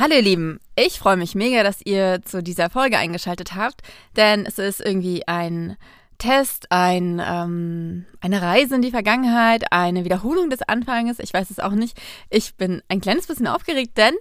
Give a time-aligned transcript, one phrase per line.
[0.00, 3.82] Hallo ihr Lieben, ich freue mich mega, dass ihr zu dieser Folge eingeschaltet habt,
[4.16, 5.76] denn es ist irgendwie ein
[6.16, 11.58] Test, ein, ähm, eine Reise in die Vergangenheit, eine Wiederholung des Anfanges, ich weiß es
[11.58, 12.00] auch nicht.
[12.30, 14.14] Ich bin ein kleines bisschen aufgeregt, denn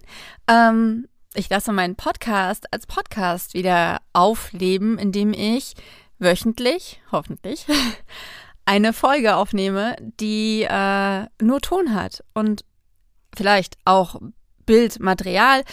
[0.49, 5.75] ähm, ich lasse meinen Podcast als Podcast wieder aufleben, indem ich
[6.17, 7.65] wöchentlich, hoffentlich,
[8.65, 12.65] eine Folge aufnehme, die äh, nur Ton hat und
[13.33, 14.19] vielleicht auch
[14.69, 15.63] Bildmaterial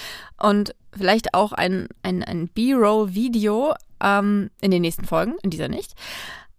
[0.40, 5.92] und vielleicht auch ein, ein, ein B-Roll-Video ähm, in den nächsten Folgen, in dieser nicht.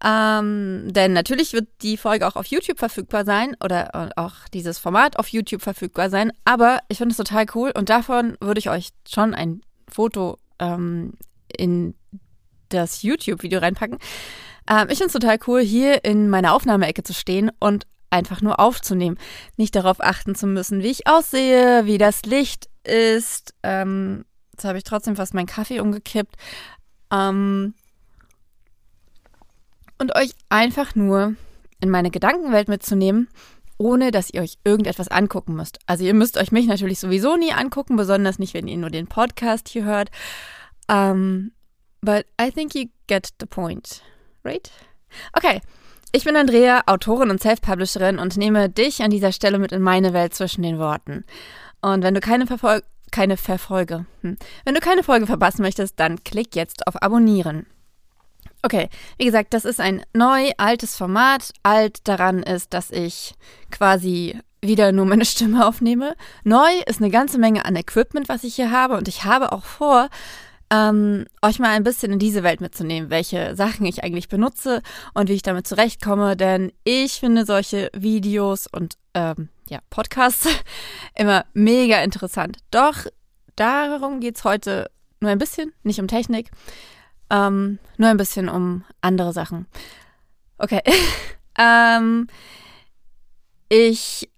[0.03, 4.77] Ähm, denn natürlich wird die Folge auch auf YouTube verfügbar sein oder äh, auch dieses
[4.77, 6.31] Format auf YouTube verfügbar sein.
[6.45, 11.13] Aber ich finde es total cool und davon würde ich euch schon ein Foto ähm,
[11.47, 11.95] in
[12.69, 13.97] das YouTube-Video reinpacken.
[14.69, 18.59] Ähm, ich finde es total cool, hier in meiner Aufnahmeecke zu stehen und einfach nur
[18.59, 19.17] aufzunehmen.
[19.57, 23.53] Nicht darauf achten zu müssen, wie ich aussehe, wie das Licht ist.
[23.63, 26.35] Ähm, jetzt habe ich trotzdem fast meinen Kaffee umgekippt.
[27.11, 27.73] Ähm,
[29.99, 31.35] und euch einfach nur
[31.79, 33.29] in meine Gedankenwelt mitzunehmen,
[33.77, 35.79] ohne dass ihr euch irgendetwas angucken müsst.
[35.85, 39.07] Also ihr müsst euch mich natürlich sowieso nie angucken, besonders nicht, wenn ihr nur den
[39.07, 40.09] Podcast hier hört.
[40.89, 41.51] Um, ähm,
[42.01, 44.01] but I think you get the point,
[44.43, 44.71] right?
[45.33, 45.61] Okay,
[46.11, 50.13] ich bin Andrea, Autorin und Self-Publisherin und nehme dich an dieser Stelle mit in meine
[50.13, 51.25] Welt zwischen den Worten.
[51.81, 54.37] Und wenn du keine Verfolge, keine Verfolge, hm.
[54.65, 57.65] wenn du keine Folge verpassen möchtest, dann klick jetzt auf Abonnieren.
[58.63, 61.51] Okay, wie gesagt, das ist ein neu, altes Format.
[61.63, 63.35] Alt daran ist, dass ich
[63.71, 66.15] quasi wieder nur meine Stimme aufnehme.
[66.43, 68.97] Neu ist eine ganze Menge an Equipment, was ich hier habe.
[68.97, 70.09] Und ich habe auch vor,
[70.69, 74.81] ähm, euch mal ein bisschen in diese Welt mitzunehmen, welche Sachen ich eigentlich benutze
[75.13, 80.47] und wie ich damit zurechtkomme, denn ich finde solche Videos und ähm, ja, Podcasts
[81.15, 82.57] immer mega interessant.
[82.71, 83.05] Doch
[83.55, 86.51] darum geht es heute nur ein bisschen, nicht um Technik,
[87.29, 89.67] ähm, nur ein bisschen um andere Sachen.
[90.57, 90.81] Okay.
[91.57, 92.27] ähm,
[93.69, 94.29] ich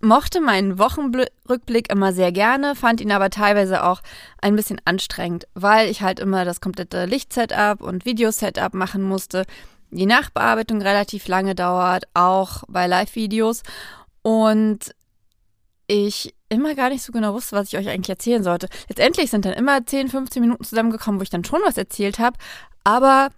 [0.00, 4.00] mochte meinen Wochenrückblick immer sehr gerne, fand ihn aber teilweise auch
[4.40, 9.44] ein bisschen anstrengend, weil ich halt immer das komplette Lichtsetup und Videosetup machen musste.
[9.90, 13.62] Die Nachbearbeitung relativ lange dauert, auch bei Live-Videos.
[14.22, 14.94] Und
[15.86, 18.68] ich immer gar nicht so genau wusste, was ich euch eigentlich erzählen sollte.
[18.88, 22.36] Letztendlich sind dann immer 10, 15 Minuten zusammengekommen, wo ich dann schon was erzählt habe.
[22.84, 23.30] Aber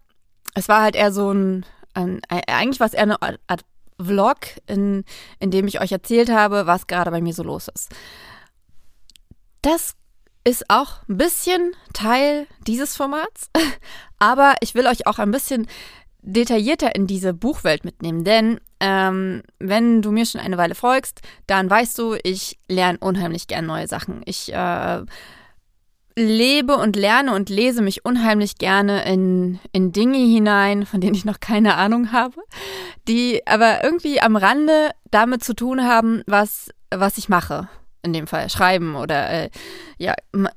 [0.55, 1.65] es war halt eher so ein,
[1.95, 3.65] ein eigentlich war es eher eine Art
[4.05, 5.05] Vlog, in,
[5.39, 7.91] in dem ich euch erzählt habe, was gerade bei mir so los ist.
[9.63, 9.95] Das
[10.45, 13.51] ist auch ein bisschen Teil dieses Formats,
[14.19, 15.67] aber ich will euch auch ein bisschen
[16.23, 21.69] detaillierter in diese Buchwelt mitnehmen, denn ähm, wenn du mir schon eine Weile folgst, dann
[21.69, 24.23] weißt du, ich lerne unheimlich gern neue Sachen.
[24.25, 25.03] Ich äh,
[26.17, 31.25] lebe und lerne und lese mich unheimlich gerne in, in Dinge hinein, von denen ich
[31.25, 32.41] noch keine Ahnung habe,
[33.09, 37.69] die aber irgendwie am Rande damit zu tun haben, was, was ich mache.
[38.05, 39.51] In dem Fall schreiben oder äh,
[39.97, 40.15] ja,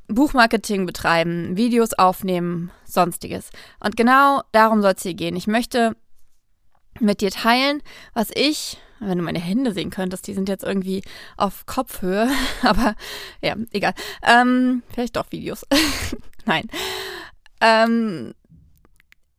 [0.08, 3.52] Buchmarketing betreiben, Videos aufnehmen, sonstiges.
[3.80, 5.36] Und genau darum soll es hier gehen.
[5.36, 5.96] Ich möchte
[7.00, 7.82] mit dir teilen,
[8.14, 11.04] was ich wenn du meine Hände sehen könntest, die sind jetzt irgendwie
[11.38, 12.30] auf Kopfhöhe.
[12.64, 12.96] Aber
[13.42, 13.94] ja, egal.
[14.24, 15.66] Ähm, vielleicht doch Videos.
[16.46, 16.70] Nein.
[17.62, 18.34] Ähm,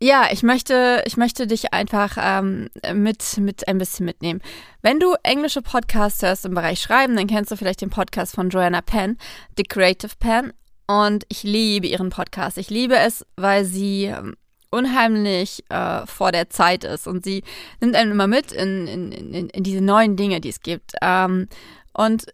[0.01, 4.43] ja, ich möchte, ich möchte dich einfach ähm, mit, mit ein bisschen mitnehmen.
[4.83, 8.51] Wenn du englische Podcasts hörst im Bereich Schreiben, dann kennst du vielleicht den Podcast von
[8.51, 9.17] Joanna Penn,
[9.57, 10.53] The Creative Penn.
[10.87, 12.59] Und ich liebe ihren Podcast.
[12.59, 14.37] Ich liebe es, weil sie ähm,
[14.71, 17.43] unheimlich äh, vor der Zeit ist und sie
[17.81, 20.93] nimmt einen immer mit in, in, in, in diese neuen Dinge, die es gibt.
[21.03, 21.49] Ähm,
[21.93, 22.27] und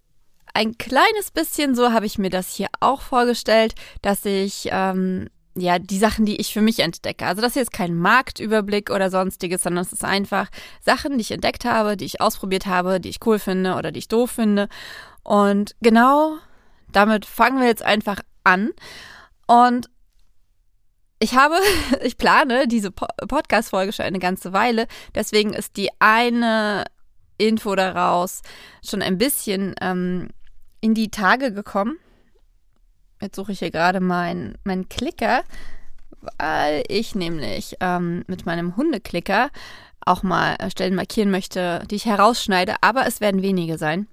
[0.55, 5.79] ein kleines bisschen so habe ich mir das hier auch vorgestellt, dass ich ähm, ja
[5.79, 7.27] die Sachen, die ich für mich entdecke.
[7.27, 10.49] Also das hier ist kein Marktüberblick oder sonstiges, sondern es ist einfach
[10.81, 14.01] Sachen, die ich entdeckt habe, die ich ausprobiert habe, die ich cool finde oder die
[14.01, 14.69] ich doof finde.
[15.23, 16.39] Und genau
[16.93, 18.71] damit fangen wir jetzt einfach an.
[19.47, 19.89] Und
[21.23, 21.57] ich habe,
[22.03, 24.87] ich plane diese Podcast-Folge schon eine ganze Weile.
[25.15, 26.85] Deswegen ist die eine
[27.39, 28.43] Info daraus
[28.85, 30.29] schon ein bisschen ähm,
[30.81, 31.97] in die Tage gekommen.
[33.21, 35.45] Jetzt suche ich hier gerade meinen mein Klicker,
[36.39, 39.51] weil ich nämlich ähm, mit meinem Hundeklicker
[40.05, 42.75] auch mal Stellen markieren möchte, die ich herausschneide.
[42.81, 44.09] Aber es werden wenige sein.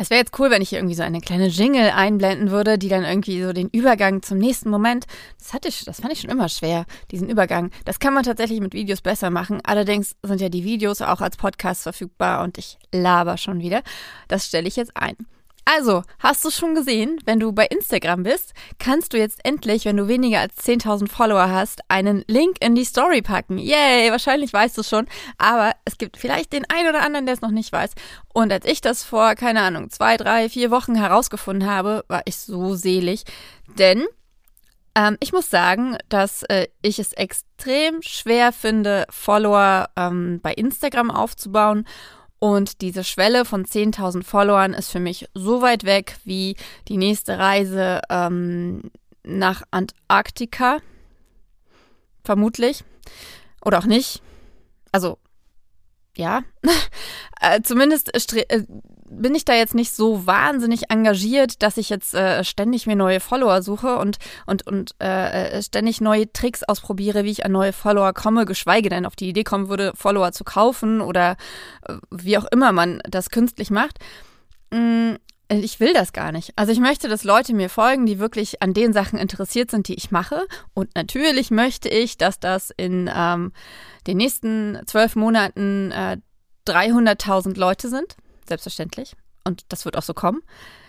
[0.00, 2.88] Es wäre jetzt cool, wenn ich hier irgendwie so eine kleine Jingle einblenden würde, die
[2.88, 5.04] dann irgendwie so den Übergang zum nächsten Moment.
[5.38, 7.70] Das hatte ich, das fand ich schon immer schwer, diesen Übergang.
[7.84, 9.60] Das kann man tatsächlich mit Videos besser machen.
[9.62, 13.82] Allerdings sind ja die Videos auch als Podcast verfügbar und ich laber schon wieder.
[14.26, 15.16] Das stelle ich jetzt ein.
[15.64, 19.96] Also, hast du schon gesehen, wenn du bei Instagram bist, kannst du jetzt endlich, wenn
[19.96, 23.58] du weniger als 10.000 Follower hast, einen Link in die Story packen.
[23.58, 25.06] Yay, wahrscheinlich weißt du schon,
[25.38, 27.92] aber es gibt vielleicht den einen oder anderen, der es noch nicht weiß.
[28.32, 32.36] Und als ich das vor, keine Ahnung, zwei, drei, vier Wochen herausgefunden habe, war ich
[32.36, 33.24] so selig,
[33.78, 34.06] denn
[34.94, 41.10] ähm, ich muss sagen, dass äh, ich es extrem schwer finde, Follower ähm, bei Instagram
[41.10, 41.86] aufzubauen
[42.40, 46.56] und diese Schwelle von 10.000 Followern ist für mich so weit weg wie
[46.88, 48.90] die nächste Reise ähm,
[49.22, 50.78] nach Antarktika.
[52.24, 52.82] Vermutlich.
[53.62, 54.22] Oder auch nicht.
[54.90, 55.18] Also,
[56.16, 56.42] ja.
[57.42, 58.64] äh, zumindest äh,
[59.10, 63.18] bin ich da jetzt nicht so wahnsinnig engagiert, dass ich jetzt äh, ständig mir neue
[63.18, 67.72] Follower suche und, und, und äh, äh, ständig neue Tricks ausprobiere, wie ich an neue
[67.72, 71.36] Follower komme, geschweige denn auf die Idee kommen würde, Follower zu kaufen oder
[71.86, 73.98] äh, wie auch immer man das künstlich macht.
[74.70, 75.14] Mm,
[75.48, 76.52] ich will das gar nicht.
[76.54, 79.94] Also ich möchte, dass Leute mir folgen, die wirklich an den Sachen interessiert sind, die
[79.94, 80.46] ich mache.
[80.72, 83.52] Und natürlich möchte ich, dass das in ähm,
[84.06, 86.18] den nächsten zwölf Monaten äh,
[86.68, 88.16] 300.000 Leute sind
[88.50, 89.16] selbstverständlich.
[89.44, 90.42] Und das wird auch so kommen.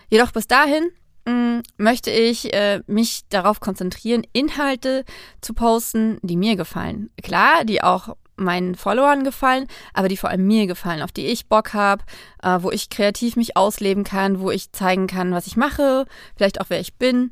[0.09, 0.91] Jedoch bis dahin
[1.25, 5.05] mh, mm, möchte ich äh, mich darauf konzentrieren, Inhalte
[5.39, 7.09] zu posten, die mir gefallen.
[7.21, 11.47] Klar, die auch meinen Followern gefallen, aber die vor allem mir gefallen, auf die ich
[11.47, 12.03] Bock habe,
[12.43, 16.05] äh, wo ich kreativ mich ausleben kann, wo ich zeigen kann, was ich mache,
[16.35, 17.31] vielleicht auch wer ich bin.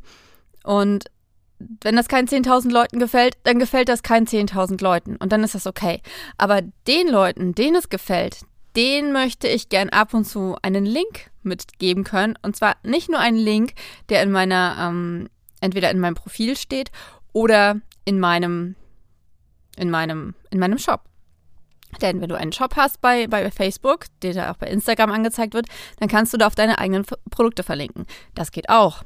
[0.64, 1.06] Und
[1.82, 5.56] wenn das keinen 10.000 Leuten gefällt, dann gefällt das keinen 10.000 Leuten und dann ist
[5.56, 6.02] das okay.
[6.38, 8.46] Aber den Leuten, denen es gefällt,
[8.80, 12.38] den möchte ich gern ab und zu einen Link mitgeben können.
[12.42, 13.74] Und zwar nicht nur einen Link,
[14.08, 15.28] der in meiner, ähm,
[15.60, 16.90] entweder in meinem Profil steht
[17.34, 18.76] oder in meinem,
[19.76, 21.02] in meinem, in meinem Shop.
[22.02, 25.54] Denn wenn du einen Shop hast bei, bei Facebook, der da auch bei Instagram angezeigt
[25.56, 25.66] wird,
[26.00, 28.06] dann kannst du da auf deine eigenen Produkte verlinken.
[28.34, 29.04] Das geht auch.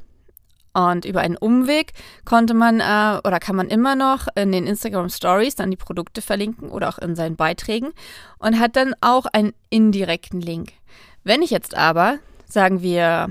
[0.73, 1.93] Und über einen Umweg
[2.25, 6.21] konnte man äh, oder kann man immer noch in den Instagram Stories dann die Produkte
[6.21, 7.91] verlinken oder auch in seinen Beiträgen
[8.39, 10.73] und hat dann auch einen indirekten Link.
[11.23, 12.17] Wenn ich jetzt aber,
[12.47, 13.29] sagen wir,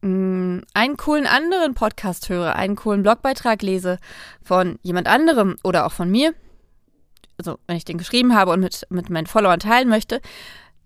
[0.00, 3.98] mh, mm, einen coolen anderen Podcast höre, einen coolen Blogbeitrag lese
[4.42, 6.32] von jemand anderem oder auch von mir,
[7.36, 10.20] also wenn ich den geschrieben habe und mit, mit meinen Followern teilen möchte,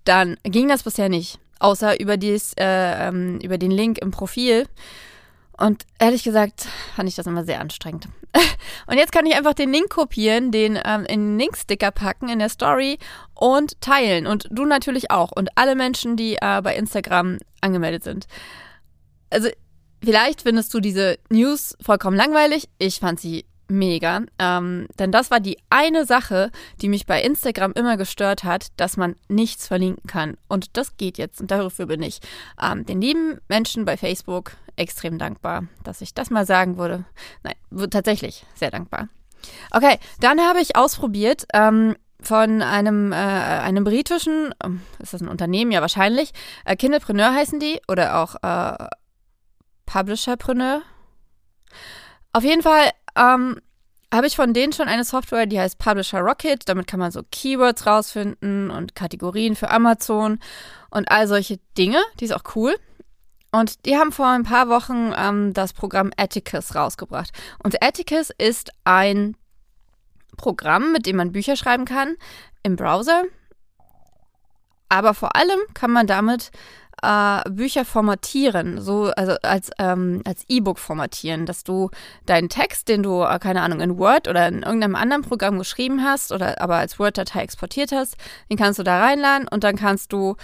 [0.04, 4.66] dann ging das bisher nicht, außer über, dies, äh, ähm, über den Link im Profil.
[5.58, 6.66] Und ehrlich gesagt
[6.96, 8.08] fand ich das immer sehr anstrengend.
[8.86, 12.38] Und jetzt kann ich einfach den Link kopieren, den ähm, in den Linksticker packen in
[12.38, 12.98] der Story
[13.34, 14.26] und teilen.
[14.26, 15.30] Und du natürlich auch.
[15.32, 18.26] Und alle Menschen, die äh, bei Instagram angemeldet sind.
[19.30, 19.48] Also,
[20.02, 22.68] vielleicht findest du diese News vollkommen langweilig.
[22.78, 24.22] Ich fand sie mega.
[24.38, 28.96] Ähm, denn das war die eine Sache, die mich bei Instagram immer gestört hat, dass
[28.96, 30.36] man nichts verlinken kann.
[30.48, 31.40] Und das geht jetzt.
[31.40, 32.20] Und dafür bin ich
[32.62, 37.04] ähm, den lieben Menschen bei Facebook extrem dankbar, dass ich das mal sagen würde.
[37.42, 39.08] Nein, tatsächlich sehr dankbar.
[39.70, 44.68] Okay, dann habe ich ausprobiert ähm, von einem, äh, einem britischen, äh,
[45.02, 45.72] ist das ein Unternehmen?
[45.72, 46.32] Ja, wahrscheinlich.
[46.64, 48.86] Äh, Kindlepreneur heißen die oder auch äh,
[49.86, 50.82] Publisherpreneur.
[52.32, 53.60] Auf jeden Fall ähm,
[54.12, 56.68] habe ich von denen schon eine Software, die heißt Publisher Rocket.
[56.68, 60.38] Damit kann man so Keywords rausfinden und Kategorien für Amazon
[60.90, 61.98] und all solche Dinge.
[62.20, 62.76] Die ist auch cool.
[63.52, 67.30] Und die haben vor ein paar Wochen ähm, das Programm Atticus rausgebracht.
[67.62, 69.36] Und Atticus ist ein
[70.36, 72.16] Programm, mit dem man Bücher schreiben kann
[72.62, 73.24] im Browser.
[74.88, 76.50] Aber vor allem kann man damit
[77.02, 81.90] äh, Bücher formatieren, so also als ähm, als E-Book formatieren, dass du
[82.26, 86.02] deinen Text, den du äh, keine Ahnung in Word oder in irgendeinem anderen Programm geschrieben
[86.04, 88.16] hast oder aber als Word-Datei exportiert hast,
[88.50, 90.36] den kannst du da reinladen und dann kannst du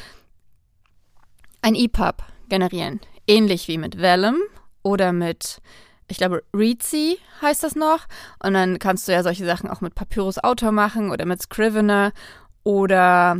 [1.63, 3.01] ein EPUB generieren.
[3.27, 4.37] Ähnlich wie mit Vellum
[4.83, 5.61] oder mit,
[6.09, 8.07] ich glaube, Reedsy heißt das noch.
[8.43, 12.13] Und dann kannst du ja solche Sachen auch mit Papyrus Autor machen oder mit Scrivener
[12.65, 13.39] oder,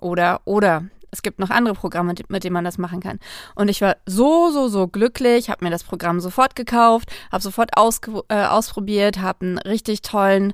[0.00, 0.84] oder, oder.
[1.16, 3.18] Es gibt noch andere Programme, mit denen man das machen kann.
[3.54, 7.70] Und ich war so, so, so glücklich, habe mir das Programm sofort gekauft, habe sofort
[8.28, 10.52] äh, ausprobiert, habe einen richtig tollen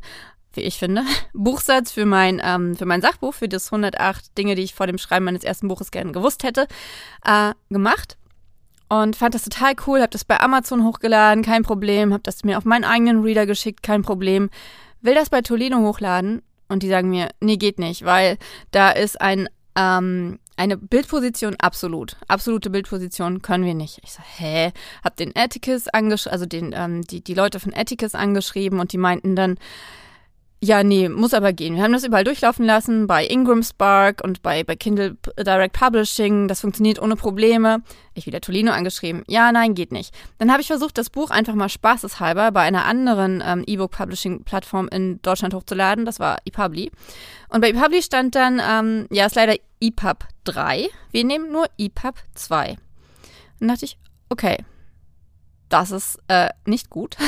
[0.55, 1.03] wie ich finde,
[1.33, 4.99] Buchsatz für mein, ähm, für mein Sachbuch, für das 108 Dinge, die ich vor dem
[4.99, 6.69] Schreiben meines ersten Buches gerne gewusst hätte,
[7.25, 8.19] äh, gemacht.
[8.91, 12.59] Und fand das total cool, habe das bei Amazon hochgeladen, kein Problem, habe das mir
[12.59, 14.51] auf meinen eigenen Reader geschickt, kein Problem.
[15.01, 18.37] Will das bei Tolino hochladen und die sagen mir, nee, geht nicht, weil
[18.71, 22.17] da ist ein, ähm, eine Bildposition absolut.
[22.29, 24.01] Absolute Bildposition können wir nicht.
[24.03, 24.73] Ich so, hä?
[25.03, 28.99] Hab den Atticus angeschrieben, also den, ähm, die, die Leute von Atticus angeschrieben und die
[28.99, 29.57] meinten dann,
[30.65, 31.75] ja, nee, muss aber gehen.
[31.75, 36.47] Wir haben das überall durchlaufen lassen, bei Ingram Spark und bei, bei Kindle Direct Publishing.
[36.47, 37.83] Das funktioniert ohne Probleme.
[38.15, 39.25] Ich wieder Tolino angeschrieben.
[39.27, 40.15] Ja, nein, geht nicht.
[40.39, 45.21] Dann habe ich versucht, das Buch einfach mal spaßeshalber bei einer anderen ähm, E-Book-Publishing-Plattform in
[45.23, 46.05] Deutschland hochzuladen.
[46.05, 46.93] Das war ePubli.
[47.49, 50.89] Und bei ePubli stand dann, ähm, ja, ist leider EPUB 3.
[51.11, 52.77] Wir nehmen nur EPUB 2.
[53.59, 53.99] Dann dachte ich,
[54.29, 54.59] okay,
[55.69, 57.17] das ist äh, nicht gut.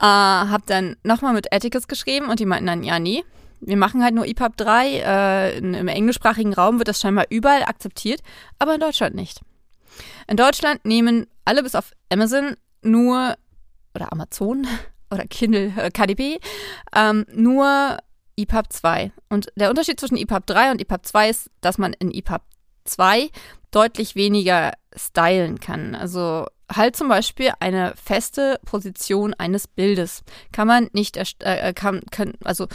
[0.00, 3.24] Äh, hab dann nochmal mit Atticus geschrieben und die meinten dann, ja, nee,
[3.60, 4.88] wir machen halt nur EPUB 3.
[4.88, 8.22] Äh, Im englischsprachigen Raum wird das scheinbar überall akzeptiert,
[8.58, 9.42] aber in Deutschland nicht.
[10.26, 13.36] In Deutschland nehmen alle bis auf Amazon nur,
[13.94, 14.66] oder Amazon
[15.10, 16.40] oder Kindle, äh, KDP,
[16.96, 17.98] ähm, nur
[18.36, 19.12] EPUB 2.
[19.28, 22.42] Und der Unterschied zwischen EPUB 3 und EPUB 2 ist, dass man in EPUB
[22.84, 23.30] 2
[23.70, 25.94] deutlich weniger stylen kann.
[25.94, 26.46] Also
[26.76, 30.22] halt zum Beispiel eine feste Position eines Bildes.
[30.52, 32.02] Kann man nicht, äh, kann,
[32.44, 32.68] also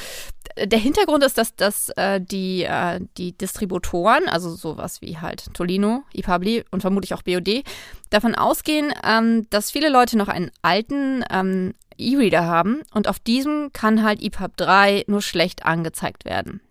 [0.57, 6.03] der Hintergrund ist, dass, dass äh, die, äh, die Distributoren, also sowas wie halt Tolino,
[6.13, 7.63] ePubli und vermutlich auch BOD,
[8.09, 13.71] davon ausgehen, ähm, dass viele Leute noch einen alten ähm, E-Reader haben und auf diesem
[13.73, 16.61] kann halt EPUB 3 nur schlecht angezeigt werden.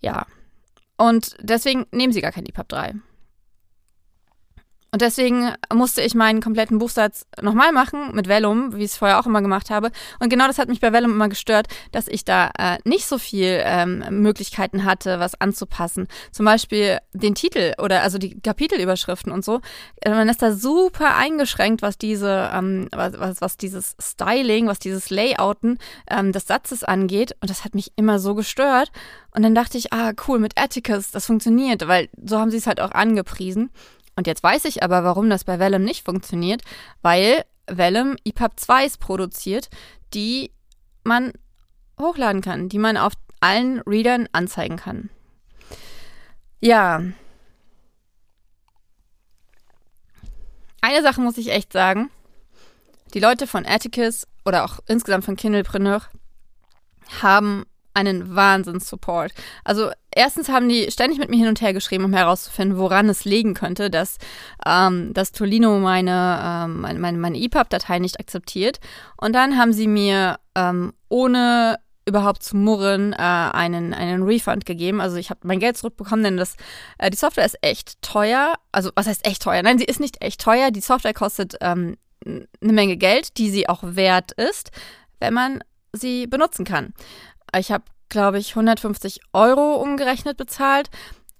[0.00, 0.26] Ja.
[0.96, 2.94] Und deswegen nehmen sie gar kein EPUB 3.
[4.94, 9.18] Und deswegen musste ich meinen kompletten Buchsatz nochmal machen mit Vellum, wie ich es vorher
[9.18, 9.90] auch immer gemacht habe.
[10.20, 13.16] Und genau das hat mich bei Vellum immer gestört, dass ich da äh, nicht so
[13.16, 16.08] viel ähm, Möglichkeiten hatte, was anzupassen.
[16.30, 19.62] Zum Beispiel den Titel oder also die Kapitelüberschriften und so.
[20.02, 24.78] Äh, man ist da super eingeschränkt, was diese, ähm, was, was, was dieses Styling, was
[24.78, 25.78] dieses Layouten
[26.10, 27.34] ähm, des Satzes angeht.
[27.40, 28.92] Und das hat mich immer so gestört.
[29.34, 32.66] Und dann dachte ich, ah, cool, mit Atticus, das funktioniert, weil so haben sie es
[32.66, 33.70] halt auch angepriesen.
[34.16, 36.62] Und jetzt weiß ich aber, warum das bei Vellum nicht funktioniert,
[37.00, 39.70] weil Vellum EPUB 2s produziert,
[40.12, 40.52] die
[41.04, 41.32] man
[41.98, 45.10] hochladen kann, die man auf allen Readern anzeigen kann.
[46.60, 47.02] Ja.
[50.80, 52.10] Eine Sache muss ich echt sagen.
[53.14, 56.02] Die Leute von Atticus oder auch insgesamt von Kindlepreneur
[57.20, 57.64] haben
[57.94, 59.32] einen Wahnsinns-Support.
[59.64, 63.24] Also erstens haben die ständig mit mir hin und her geschrieben, um herauszufinden, woran es
[63.24, 64.18] liegen könnte, dass,
[64.66, 68.80] ähm, dass Tolino meine, ähm, meine, meine, EPUB-Datei nicht akzeptiert.
[69.16, 75.00] Und dann haben sie mir ähm, ohne überhaupt zu murren, äh, einen, einen Refund gegeben.
[75.00, 76.56] Also ich habe mein Geld zurückbekommen, denn das,
[76.98, 78.54] äh, die Software ist echt teuer.
[78.72, 79.62] Also was heißt echt teuer?
[79.62, 80.70] Nein, sie ist nicht echt teuer.
[80.70, 84.70] Die Software kostet ähm, eine Menge Geld, die sie auch wert ist,
[85.20, 86.94] wenn man sie benutzen kann.
[87.56, 90.90] Ich habe, glaube ich, 150 Euro umgerechnet bezahlt.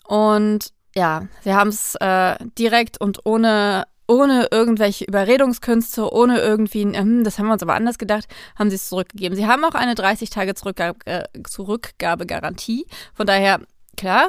[0.06, 7.24] Und ja, sie haben es äh, direkt und ohne, ohne irgendwelche Überredungskünste, ohne irgendwie, hm,
[7.24, 8.26] das haben wir uns aber anders gedacht,
[8.58, 9.36] haben sie es zurückgegeben.
[9.36, 12.86] Sie haben auch eine 30 Tage Zurückgabe, äh, Zurückgabegarantie.
[13.14, 13.60] Von daher,
[13.96, 14.28] klar,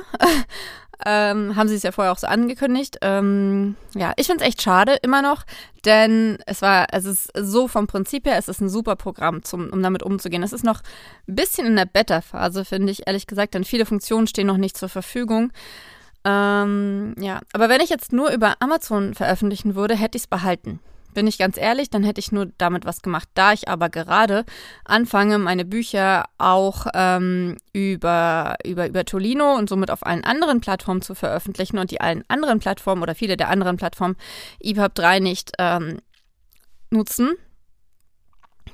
[1.06, 2.98] ähm, haben sie es ja vorher auch so angekündigt.
[3.02, 5.44] Ähm, ja, ich finde es echt schade immer noch,
[5.86, 9.70] denn es war, es ist so vom Prinzip her, es ist ein super Programm, zum,
[9.70, 10.44] um damit umzugehen.
[10.44, 10.82] Es ist noch
[11.28, 14.78] ein bisschen in der Beta-Phase, finde ich, ehrlich gesagt, denn viele Funktionen stehen noch nicht
[14.78, 15.52] zur Verfügung.
[16.26, 20.80] Ähm, ja, aber wenn ich jetzt nur über Amazon veröffentlichen würde, hätte ich es behalten.
[21.14, 23.30] Bin ich ganz ehrlich, dann hätte ich nur damit was gemacht.
[23.34, 24.46] Da ich aber gerade
[24.86, 31.02] anfange, meine Bücher auch ähm, über, über, über Tolino und somit auf allen anderen Plattformen
[31.02, 34.16] zu veröffentlichen und die allen anderen Plattformen oder viele der anderen Plattformen
[34.60, 36.00] EPUB 3 nicht ähm,
[36.90, 37.34] nutzen,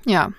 [0.06, 0.32] ja,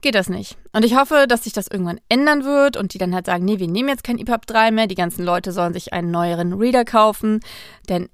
[0.00, 0.56] geht das nicht.
[0.72, 3.58] Und ich hoffe, dass sich das irgendwann ändern wird und die dann halt sagen, nee,
[3.58, 6.84] wir nehmen jetzt kein EPUB 3 mehr, die ganzen Leute sollen sich einen neueren Reader
[6.84, 7.40] kaufen,
[7.88, 8.08] denn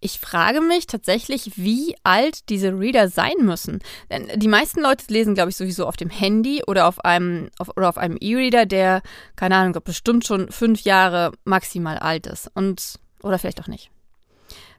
[0.00, 3.80] ich frage mich tatsächlich, wie alt diese Reader sein müssen.
[4.10, 7.70] Denn die meisten Leute lesen, glaube ich, sowieso auf dem Handy oder auf einem auf,
[7.76, 9.02] oder auf einem E-Reader, der,
[9.36, 12.50] keine Ahnung, bestimmt schon fünf Jahre maximal alt ist.
[12.54, 13.90] Und, oder vielleicht auch nicht.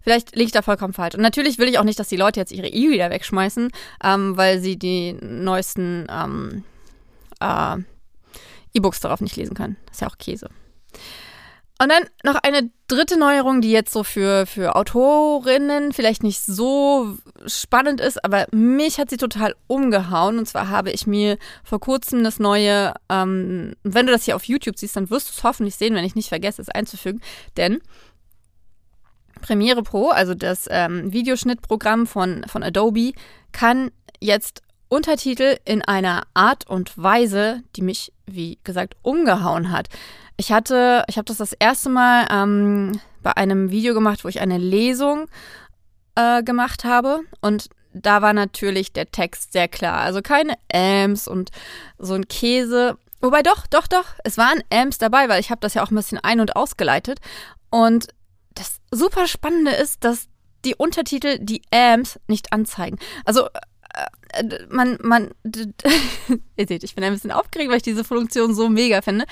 [0.02, 1.16] Vielleicht liege ich da vollkommen falsch.
[1.16, 3.72] Und natürlich will ich auch nicht, dass die Leute jetzt ihre E-Reader wegschmeißen,
[4.04, 6.64] ähm, weil sie die neuesten ähm,
[7.42, 7.78] äh,
[8.74, 9.76] E-Books darauf nicht lesen können.
[9.88, 10.50] Das ist ja auch Käse.
[11.80, 17.18] Und dann noch eine dritte Neuerung, die jetzt so für, für Autorinnen vielleicht nicht so
[17.46, 20.40] spannend ist, aber mich hat sie total umgehauen.
[20.40, 24.46] Und zwar habe ich mir vor kurzem das neue, ähm, wenn du das hier auf
[24.46, 27.22] YouTube siehst, dann wirst du es hoffentlich sehen, wenn ich nicht vergesse, es einzufügen.
[27.58, 27.80] Denn
[29.42, 33.14] Premiere Pro, also das ähm, Videoschnittprogramm von, von Adobe,
[33.52, 39.90] kann jetzt Untertitel in einer Art und Weise, die mich, wie gesagt, umgehauen hat.
[40.38, 44.40] Ich hatte, ich habe das das erste Mal ähm, bei einem Video gemacht, wo ich
[44.40, 45.28] eine Lesung
[46.16, 49.98] äh, gemacht habe und da war natürlich der Text sehr klar.
[50.00, 51.50] Also keine Ams und
[51.98, 52.98] so ein Käse.
[53.20, 55.96] Wobei doch, doch, doch, es waren Ams dabei, weil ich habe das ja auch ein
[55.96, 57.20] bisschen ein- und ausgeleitet.
[57.70, 58.10] Und
[58.54, 60.28] das super Spannende ist, dass
[60.66, 63.00] die Untertitel die Ams nicht anzeigen.
[63.26, 63.48] Also
[64.34, 65.32] äh, man, man,
[66.58, 69.26] ihr seht, ich bin ein bisschen aufgeregt, weil ich diese Funktion so mega finde.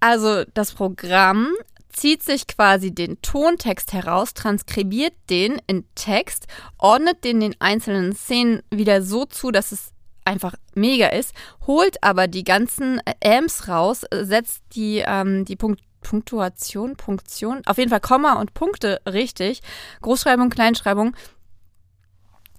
[0.00, 1.52] Also das Programm
[1.90, 6.46] zieht sich quasi den Tontext heraus, transkribiert den in Text,
[6.78, 9.92] ordnet den den einzelnen Szenen wieder so zu, dass es
[10.24, 11.34] einfach mega ist,
[11.66, 17.90] holt aber die ganzen Amps raus, setzt die, ähm, die Punkt Punktuation, Punktion, auf jeden
[17.90, 19.62] Fall Komma und Punkte richtig,
[20.00, 21.16] Großschreibung, Kleinschreibung.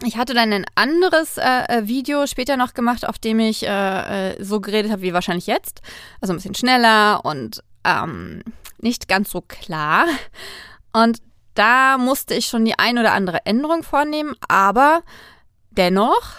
[0.04, 4.32] Ich hatte dann ein anderes äh, äh Video später noch gemacht, auf dem ich äh,
[4.32, 5.82] äh, so geredet habe wie wahrscheinlich jetzt.
[6.22, 8.44] Also ein bisschen schneller und ähm,
[8.80, 10.06] nicht ganz so klar.
[10.94, 11.20] Und
[11.54, 15.04] da musste ich schon die ein oder andere Änderung vornehmen, aber
[15.72, 16.38] dennoch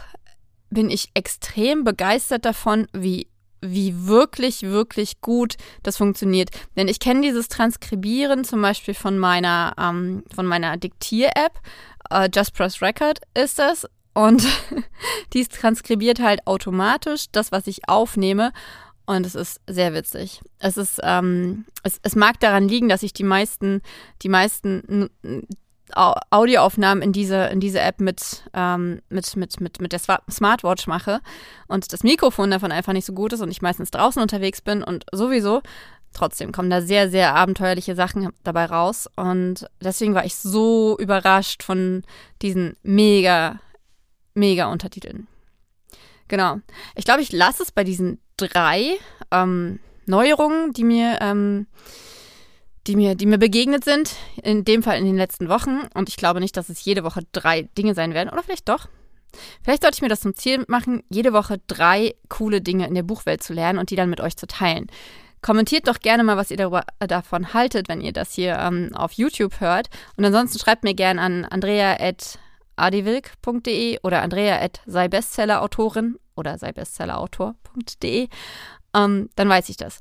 [0.71, 3.29] bin ich extrem begeistert davon, wie
[3.63, 6.51] wie wirklich, wirklich gut das funktioniert.
[6.77, 11.53] Denn ich kenne dieses Transkribieren zum Beispiel von meiner, ähm, von meiner Diktier-App.
[12.11, 13.87] Äh, Just Press Record ist das.
[14.13, 14.47] Und
[15.33, 18.53] dies transkribiert halt automatisch das, was ich aufnehme.
[19.07, 20.41] Und es ist sehr witzig.
[20.59, 23.83] Es ist, ähm, es, es mag daran liegen, dass ich die meisten,
[24.23, 25.11] die meisten
[25.95, 31.21] Audioaufnahmen in diese, in diese App mit, ähm, mit, mit, mit, mit der Smartwatch mache
[31.67, 34.83] und das Mikrofon davon einfach nicht so gut ist und ich meistens draußen unterwegs bin
[34.83, 35.63] und sowieso.
[36.13, 39.09] Trotzdem kommen da sehr, sehr abenteuerliche Sachen dabei raus.
[39.17, 42.03] Und deswegen war ich so überrascht von
[42.43, 43.61] diesen mega,
[44.35, 45.29] mega Untertiteln.
[46.29, 46.59] Genau.
[46.95, 48.97] Ich glaube, ich lasse es bei diesen drei
[49.31, 51.67] ähm, Neuerungen, die mir, ähm,
[52.87, 54.17] die, mir, die mir begegnet sind.
[54.43, 55.81] In dem Fall in den letzten Wochen.
[55.95, 58.31] Und ich glaube nicht, dass es jede Woche drei Dinge sein werden.
[58.31, 58.89] Oder vielleicht doch.
[59.63, 63.05] Vielleicht sollte ich mir das zum Ziel machen, jede Woche drei coole Dinge in der
[63.05, 64.89] Buchwelt zu lernen und die dann mit euch zu teilen.
[65.43, 68.91] Kommentiert doch gerne mal, was ihr darüber, äh, davon haltet, wenn ihr das hier ähm,
[68.95, 69.89] auf YouTube hört.
[70.17, 78.29] Und ansonsten schreibt mir gerne an andrea.adewilk.de oder andrea.seibestsellerautorin oder seibestsellerautor.de.
[78.95, 80.01] Ähm, dann weiß ich das.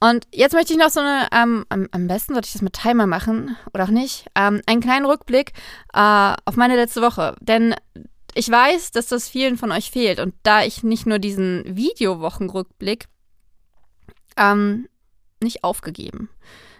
[0.00, 2.74] Und jetzt möchte ich noch so eine, ähm, am, am, besten sollte ich das mit
[2.74, 5.52] Timer machen oder auch nicht, ähm, einen kleinen Rückblick
[5.94, 7.34] äh, auf meine letzte Woche.
[7.40, 7.74] Denn
[8.34, 10.20] ich weiß, dass das vielen von euch fehlt.
[10.20, 13.06] Und da ich nicht nur diesen Videowochenrückblick
[14.36, 14.88] ähm,
[15.40, 16.28] nicht aufgegeben,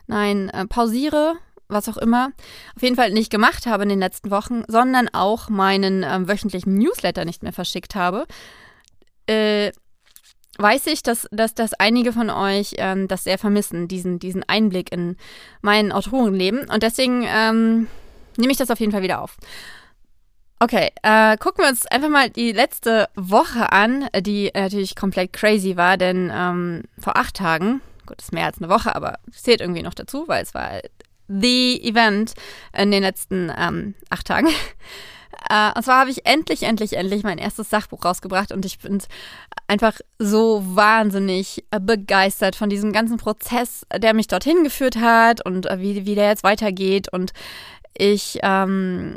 [0.07, 1.37] nein, äh, pausiere,
[1.69, 2.33] was auch immer,
[2.77, 6.75] auf jeden Fall nicht gemacht habe in den letzten Wochen, sondern auch meinen äh, wöchentlichen
[6.75, 8.27] Newsletter nicht mehr verschickt habe,
[9.27, 9.73] äh,
[10.59, 14.93] weiß ich, dass, dass, dass einige von euch ähm, das sehr vermissen, diesen, diesen Einblick
[14.93, 15.17] in
[15.63, 16.69] mein Autorenleben.
[16.71, 17.89] Und deswegen ähm,
[18.37, 19.37] nehme ich das auf jeden Fall wieder auf.
[20.65, 25.77] Okay, äh, gucken wir uns einfach mal die letzte Woche an, die natürlich komplett crazy
[25.77, 29.83] war, denn ähm, vor acht Tagen, gut, ist mehr als eine Woche, aber zählt irgendwie
[29.83, 30.81] noch dazu, weil es war
[31.29, 32.33] the Event
[32.75, 34.49] in den letzten ähm, acht Tagen.
[35.51, 39.03] Äh, und zwar habe ich endlich, endlich, endlich mein erstes Sachbuch rausgebracht und ich bin
[39.67, 45.81] einfach so wahnsinnig begeistert von diesem ganzen Prozess, der mich dorthin geführt hat und äh,
[45.81, 47.13] wie, wie der jetzt weitergeht.
[47.13, 47.33] Und
[47.99, 49.17] ich ähm,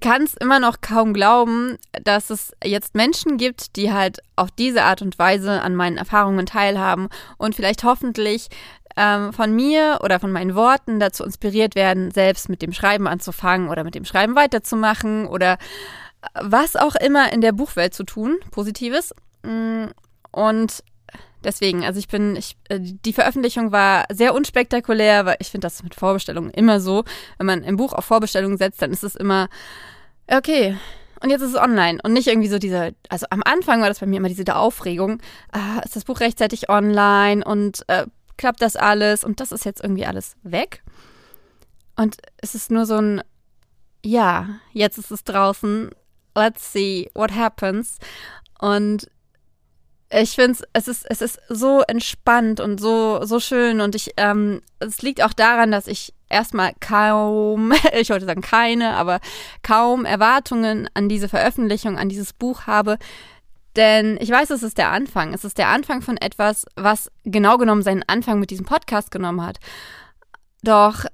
[0.00, 4.82] kann es immer noch kaum glauben, dass es jetzt Menschen gibt, die halt auf diese
[4.82, 8.48] Art und Weise an meinen Erfahrungen teilhaben und vielleicht hoffentlich
[8.96, 13.68] ähm, von mir oder von meinen Worten dazu inspiriert werden, selbst mit dem Schreiben anzufangen
[13.68, 18.38] oder mit dem Schreiben weiterzumachen oder äh, was auch immer in der Buchwelt zu tun,
[18.50, 19.14] Positives.
[19.42, 19.86] Mm,
[20.32, 20.82] und
[21.46, 25.82] deswegen, also ich bin, ich, äh, die Veröffentlichung war sehr unspektakulär, weil ich finde das
[25.82, 27.04] mit Vorbestellungen immer so.
[27.38, 29.48] Wenn man ein Buch auf Vorbestellungen setzt, dann ist es immer,
[30.30, 30.76] okay,
[31.22, 34.00] und jetzt ist es online und nicht irgendwie so diese, also am Anfang war das
[34.00, 38.06] bei mir immer diese Aufregung, ah, ist das Buch rechtzeitig online und äh,
[38.36, 40.82] klappt das alles und das ist jetzt irgendwie alles weg.
[41.96, 43.22] Und es ist nur so ein,
[44.04, 45.90] ja, jetzt ist es draußen,
[46.34, 47.98] let's see what happens.
[48.58, 49.08] Und
[50.10, 54.62] ich finde es ist, es ist so entspannt und so, so schön und ich, ähm,
[54.78, 59.20] es liegt auch daran, dass ich erstmal kaum, ich wollte sagen keine, aber
[59.62, 62.98] kaum Erwartungen an diese Veröffentlichung, an dieses Buch habe,
[63.76, 65.34] denn ich weiß, es ist der Anfang.
[65.34, 69.42] Es ist der Anfang von etwas, was genau genommen seinen Anfang mit diesem Podcast genommen
[69.42, 69.58] hat.
[70.62, 71.04] Doch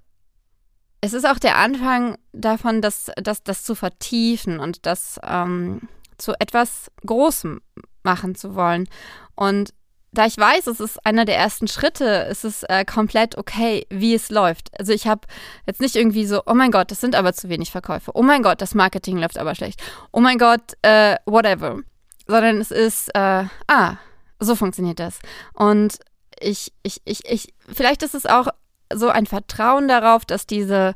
[1.01, 6.35] es ist auch der Anfang davon, das, das, das zu vertiefen und das ähm, zu
[6.39, 7.61] etwas Großem
[8.05, 8.89] machen zu wollen.
[9.35, 9.73] Und
[10.13, 14.15] da ich weiß, es ist einer der ersten Schritte, ist es äh, komplett okay, wie
[14.15, 14.69] es läuft.
[14.79, 15.27] Also ich habe
[15.67, 18.13] jetzt nicht irgendwie so, oh mein Gott, das sind aber zu wenig Verkäufe.
[18.15, 19.83] Oh mein Gott, das Marketing läuft aber schlecht.
[20.13, 21.81] Oh mein Gott, äh, whatever.
[22.27, 23.97] Sondern es ist, äh, ah,
[24.39, 25.19] so funktioniert das.
[25.55, 25.99] Und
[26.39, 28.49] ich, ich, ich, ich, vielleicht ist es auch
[28.93, 30.95] so ein Vertrauen darauf, dass diese,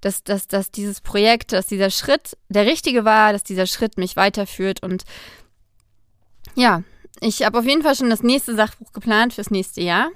[0.00, 4.16] dass, dass, dass dieses Projekt, dass dieser Schritt der richtige war, dass dieser Schritt mich
[4.16, 5.04] weiterführt und
[6.58, 6.82] ja,
[7.20, 10.08] ich habe auf jeden Fall schon das nächste Sachbuch geplant fürs nächste Jahr.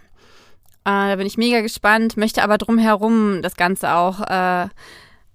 [0.84, 4.66] Äh, da bin ich mega gespannt, möchte aber drumherum das Ganze auch äh,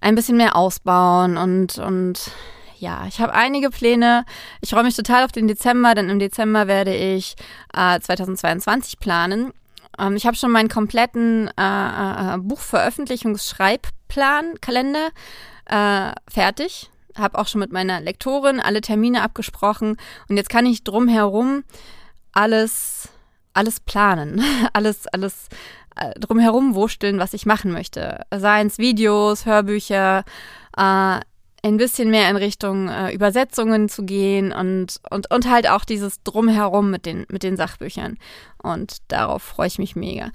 [0.00, 2.30] ein bisschen mehr ausbauen und, und
[2.78, 4.26] ja, ich habe einige Pläne.
[4.60, 7.36] Ich freue mich total auf den Dezember, denn im Dezember werde ich
[7.74, 9.54] äh, 2022 planen.
[9.98, 15.08] Ähm, ich habe schon meinen kompletten äh, äh, Buchveröffentlichungsschreibplan, Kalender
[15.64, 19.96] äh, fertig habe auch schon mit meiner Lektorin alle Termine abgesprochen
[20.28, 21.64] und jetzt kann ich drumherum
[22.32, 23.08] alles,
[23.52, 25.48] alles planen, alles, alles
[25.96, 28.24] äh, drumherum wursteln, was ich machen möchte.
[28.34, 30.24] Seien es Videos, Hörbücher,
[30.76, 31.20] äh,
[31.64, 36.22] ein bisschen mehr in Richtung äh, Übersetzungen zu gehen und, und, und halt auch dieses
[36.22, 38.16] Drumherum mit den, mit den Sachbüchern.
[38.62, 40.30] Und darauf freue ich mich mega.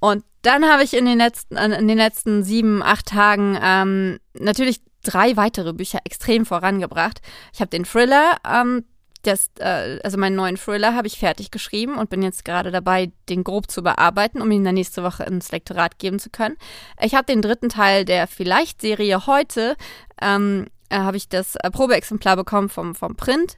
[0.00, 4.80] Und dann habe ich in den letzten, in den letzten sieben, acht Tagen ähm, natürlich
[5.04, 7.20] drei weitere Bücher extrem vorangebracht.
[7.52, 8.84] Ich habe den Thriller, ähm,
[9.22, 13.12] das, äh, also meinen neuen Thriller habe ich fertig geschrieben und bin jetzt gerade dabei,
[13.28, 16.56] den grob zu bearbeiten, um ihn dann nächste Woche ins Lektorat geben zu können.
[17.00, 19.76] Ich habe den dritten Teil der Vielleicht-Serie heute,
[20.20, 23.56] ähm, äh, habe ich das äh, Probeexemplar bekommen vom, vom Print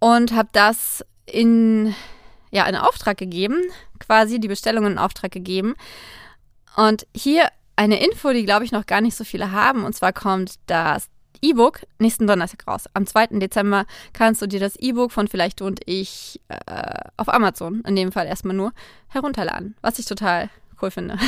[0.00, 1.94] und habe das in,
[2.50, 3.60] ja, in Auftrag gegeben,
[3.98, 5.74] quasi die Bestellung in Auftrag gegeben.
[6.76, 9.84] Und hier eine Info, die, glaube ich, noch gar nicht so viele haben.
[9.84, 11.08] Und zwar kommt das
[11.42, 12.84] E-Book nächsten Donnerstag raus.
[12.94, 13.38] Am 2.
[13.38, 17.96] Dezember kannst du dir das E-Book von Vielleicht du und ich äh, auf Amazon, in
[17.96, 18.72] dem Fall erstmal nur,
[19.08, 19.76] herunterladen.
[19.82, 21.18] Was ich total cool finde.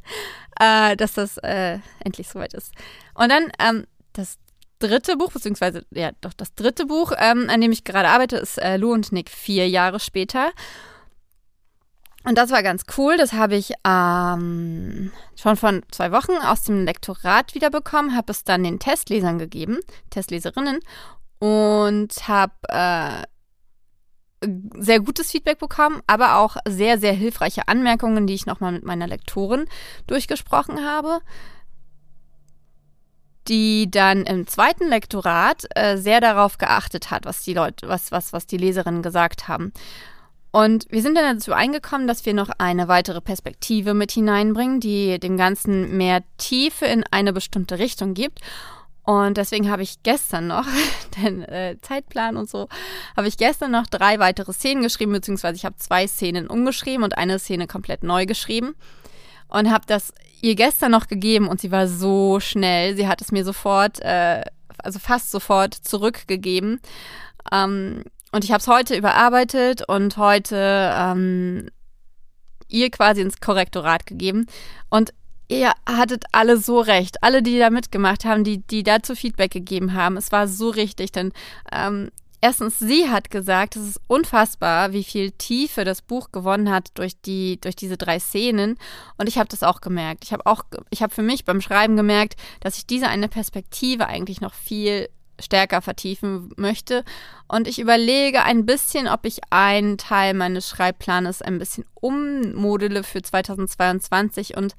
[0.60, 2.72] äh, dass das äh, endlich soweit ist.
[3.14, 4.38] Und dann ähm, das
[4.78, 8.58] dritte Buch, beziehungsweise, ja, doch das dritte Buch, ähm, an dem ich gerade arbeite, ist
[8.58, 10.50] äh, Lou und Nick vier Jahre später.
[12.24, 13.16] Und das war ganz cool.
[13.16, 18.64] Das habe ich ähm, schon von zwei Wochen aus dem Lektorat wiederbekommen, habe es dann
[18.64, 19.78] den Testlesern gegeben,
[20.10, 20.80] Testleserinnen,
[21.38, 23.22] und habe äh,
[24.78, 29.06] sehr gutes Feedback bekommen, aber auch sehr, sehr hilfreiche Anmerkungen, die ich nochmal mit meiner
[29.06, 29.66] Lektorin
[30.06, 31.20] durchgesprochen habe,
[33.48, 38.32] die dann im zweiten Lektorat äh, sehr darauf geachtet hat, was die Leute, was, was,
[38.32, 39.72] was die Leserinnen gesagt haben.
[40.58, 45.20] Und wir sind dann dazu eingekommen, dass wir noch eine weitere Perspektive mit hineinbringen, die
[45.20, 48.40] dem Ganzen mehr Tiefe in eine bestimmte Richtung gibt.
[49.04, 50.66] Und deswegen habe ich gestern noch,
[51.22, 52.66] den äh, Zeitplan und so,
[53.16, 57.16] habe ich gestern noch drei weitere Szenen geschrieben, beziehungsweise ich habe zwei Szenen umgeschrieben und
[57.16, 58.74] eine Szene komplett neu geschrieben.
[59.46, 62.96] Und habe das ihr gestern noch gegeben und sie war so schnell.
[62.96, 64.42] Sie hat es mir sofort, äh,
[64.78, 66.80] also fast sofort zurückgegeben.
[67.52, 71.68] Ähm, und ich habe es heute überarbeitet und heute ähm,
[72.68, 74.46] ihr quasi ins Korrektorat gegeben.
[74.90, 75.12] Und
[75.48, 77.22] ihr hattet alle so recht.
[77.22, 80.16] Alle, die da mitgemacht haben, die, die dazu Feedback gegeben haben.
[80.16, 81.32] Es war so richtig, denn
[81.72, 82.10] ähm,
[82.40, 87.20] erstens, sie hat gesagt, es ist unfassbar, wie viel Tiefe das Buch gewonnen hat durch
[87.20, 88.76] die, durch diese drei Szenen.
[89.16, 90.24] Und ich habe das auch gemerkt.
[90.24, 94.06] Ich habe auch, ich habe für mich beim Schreiben gemerkt, dass ich diese eine Perspektive
[94.06, 95.08] eigentlich noch viel
[95.40, 97.04] stärker vertiefen möchte.
[97.46, 103.22] Und ich überlege ein bisschen, ob ich einen Teil meines Schreibplanes ein bisschen ummodele für
[103.22, 104.74] 2022 und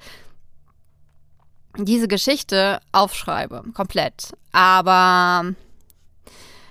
[1.76, 4.32] diese Geschichte aufschreibe, komplett.
[4.52, 5.54] Aber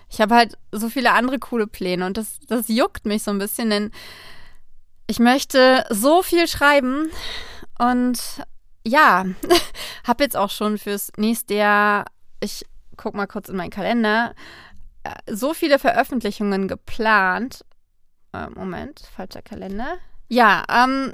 [0.10, 3.38] ich habe halt so viele andere coole Pläne und das, das juckt mich so ein
[3.39, 3.91] bisschen, denn
[5.08, 7.10] ich möchte so viel schreiben
[7.80, 8.19] und
[8.86, 9.25] ja,
[10.04, 12.06] habe jetzt auch schon fürs nächste Jahr,
[12.39, 12.65] ich
[12.99, 14.35] guck mal kurz in meinen Kalender,
[15.03, 17.65] äh, so viele Veröffentlichungen geplant.
[18.33, 19.97] Äh, Moment, falscher Kalender.
[20.27, 21.13] Ja, ähm,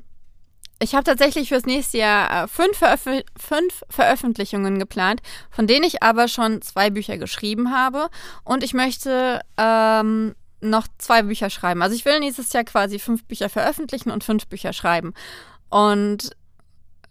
[0.80, 3.06] ich habe tatsächlich fürs nächste Jahr äh, fünf, Veröf
[3.38, 5.22] fünf, Veröffentlichungen geplant,
[5.52, 8.10] von denen ich aber schon zwei Bücher geschrieben habe.
[8.44, 11.84] Und ich möchte ähm, noch zwei Bücher schreiben.
[11.84, 15.14] Also ich will nächstes Jahr quasi fünf Bücher veröffentlichen und fünf Bücher schreiben.
[15.70, 16.32] Und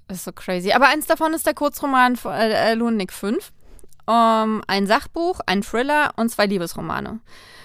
[0.09, 0.73] das ist so crazy.
[0.73, 3.53] Aber eins davon ist der Kurzroman von äh, Lunik 5
[4.07, 7.21] um, ein Sachbuch, ein Thriller und zwei Liebesromane.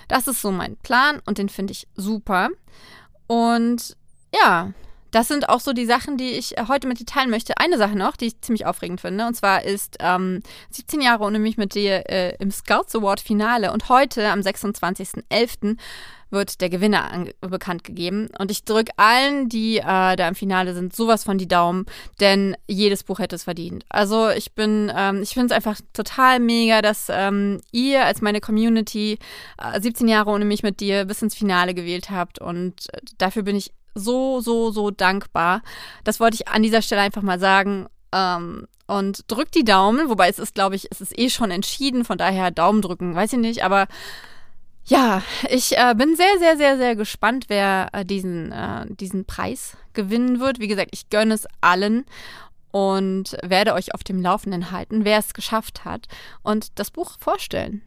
[0.08, 2.50] Das ist so mein Plan und den finde ich super.
[3.28, 3.96] Und
[4.34, 4.74] ja,
[5.12, 7.58] das sind auch so die Sachen, die ich heute mit dir teilen möchte.
[7.58, 11.40] Eine Sache noch, die ich ziemlich aufregend finde, und zwar ist ähm, 17 Jahre ohne
[11.40, 15.78] mich mit dir äh, im Scouts Award Finale und heute am 26.11
[16.30, 18.30] wird der Gewinner bekannt gegeben.
[18.38, 21.86] Und ich drücke allen, die äh, da im Finale sind, sowas von die Daumen,
[22.20, 23.86] denn jedes Buch hätte es verdient.
[23.90, 28.42] Also ich bin, ähm, ich finde es einfach total mega, dass ähm, ihr als meine
[28.42, 29.18] Community
[29.58, 32.40] äh, 17 Jahre ohne mich mit dir bis ins Finale gewählt habt.
[32.40, 32.88] Und
[33.18, 35.62] dafür bin ich so, so, so dankbar.
[36.04, 37.88] Das wollte ich an dieser Stelle einfach mal sagen.
[38.12, 42.06] Ähm, und drückt die Daumen, wobei es ist, glaube ich, es ist eh schon entschieden,
[42.06, 43.88] von daher Daumen drücken, weiß ich nicht, aber
[44.86, 49.78] ja, ich äh, bin sehr, sehr, sehr, sehr gespannt, wer äh, diesen, äh, diesen Preis
[49.94, 50.60] gewinnen wird.
[50.60, 52.06] Wie gesagt, ich gönne es allen
[52.72, 56.08] und werde euch auf dem Laufenden halten, wer es geschafft hat
[56.44, 57.82] und das Buch vorstellen.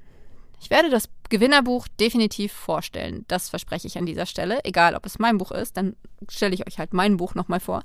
[0.60, 3.24] Ich werde das Gewinnerbuch definitiv vorstellen.
[3.26, 4.60] Das verspreche ich an dieser Stelle.
[4.64, 5.96] Egal, ob es mein Buch ist, dann
[6.28, 7.82] stelle ich euch halt mein Buch nochmal vor.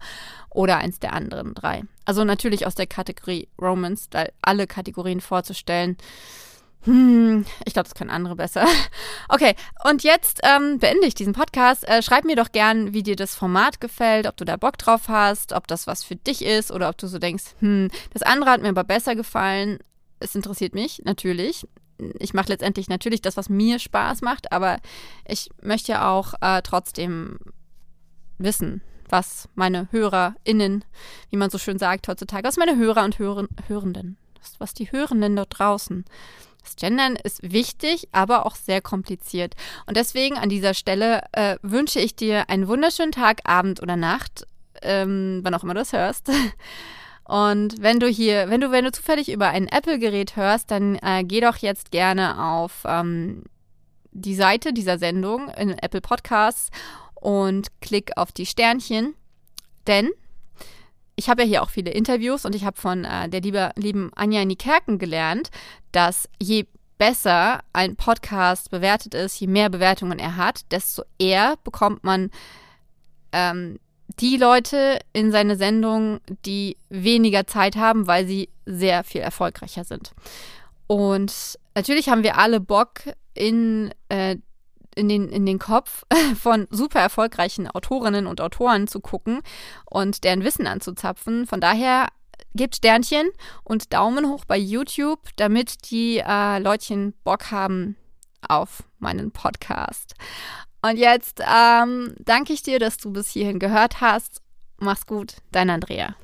[0.51, 1.83] Oder eins der anderen drei.
[2.05, 4.09] Also natürlich aus der Kategorie Romance,
[4.43, 5.97] alle Kategorien vorzustellen
[6.87, 8.65] hm, ich glaube, das können andere besser.
[9.29, 11.85] Okay, und jetzt ähm, beende ich diesen Podcast.
[11.85, 15.09] Äh, schreib mir doch gern, wie dir das Format gefällt, ob du da Bock drauf
[15.09, 18.51] hast, ob das was für dich ist oder ob du so denkst, hm, das andere
[18.51, 19.79] hat mir aber besser gefallen.
[20.21, 21.67] Es interessiert mich natürlich.
[22.19, 24.77] Ich mache letztendlich natürlich das, was mir Spaß macht, aber
[25.27, 27.37] ich möchte ja auch äh, trotzdem
[28.37, 30.85] wissen, was meine HörerInnen,
[31.31, 34.17] wie man so schön sagt heutzutage, was meine Hörer und Hören, Hörenden,
[34.57, 36.05] was die Hörenden dort draußen
[36.67, 39.55] das Gendern ist wichtig, aber auch sehr kompliziert.
[39.85, 44.45] Und deswegen an dieser Stelle äh, wünsche ich dir einen wunderschönen Tag, Abend oder Nacht,
[44.81, 46.29] ähm, wann auch immer du es hörst.
[47.23, 51.23] Und wenn du hier, wenn du, wenn du zufällig über ein Apple-Gerät hörst, dann äh,
[51.25, 53.43] geh doch jetzt gerne auf ähm,
[54.11, 56.69] die Seite dieser Sendung in Apple Podcasts
[57.15, 59.13] und klick auf die Sternchen.
[59.87, 60.09] Denn
[61.17, 64.11] ich habe ja hier auch viele Interviews und ich habe von äh, der liebe, lieben
[64.15, 65.49] Anja Niekerken gelernt,
[65.91, 66.65] dass je
[66.97, 72.29] besser ein Podcast bewertet ist, je mehr Bewertungen er hat, desto eher bekommt man
[73.31, 73.79] ähm,
[74.19, 80.13] die Leute in seine Sendung, die weniger Zeit haben, weil sie sehr viel erfolgreicher sind.
[80.85, 83.01] Und natürlich haben wir alle Bock,
[83.33, 84.37] in äh,
[84.97, 86.03] in den, in den Kopf
[86.41, 89.41] von super erfolgreichen Autorinnen und Autoren zu gucken
[89.85, 91.47] und deren Wissen anzuzapfen.
[91.47, 92.07] Von daher
[92.55, 93.29] gebt Sternchen
[93.63, 97.95] und Daumen hoch bei YouTube, damit die äh, Leutchen Bock haben
[98.47, 100.15] auf meinen Podcast.
[100.81, 104.41] Und jetzt ähm, danke ich dir, dass du bis hierhin gehört hast.
[104.77, 106.15] Mach's gut, dein Andrea.